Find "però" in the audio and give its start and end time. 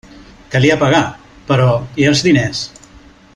1.51-1.67